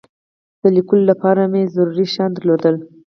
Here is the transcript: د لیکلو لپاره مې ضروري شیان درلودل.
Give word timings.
د 0.61 0.63
لیکلو 0.75 1.03
لپاره 1.11 1.41
مې 1.51 1.61
ضروري 1.75 2.05
شیان 2.13 2.31
درلودل. 2.33 2.75